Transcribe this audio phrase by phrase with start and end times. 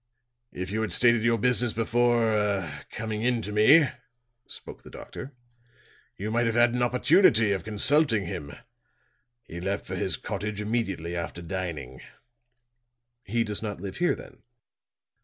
[0.51, 3.85] "If you had stated your business before ah coming in to me,"
[4.47, 5.35] spoke the doctor,
[6.17, 8.51] "you might have had an opportunity of consulting him.
[9.43, 12.01] He left for his cottage immediately after dining."
[13.25, 14.41] "He does not live here, then?"